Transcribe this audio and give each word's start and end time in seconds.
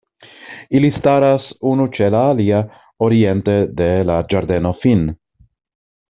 Ili 0.79 0.89
staras 0.95 1.43
unu 1.73 1.85
ĉe 1.97 2.07
la 2.17 2.21
alia 2.31 2.61
oriente 3.09 3.59
de 3.83 3.91
la 4.11 4.15
Ĝardeno 4.33 4.73
Fin. 4.85 5.05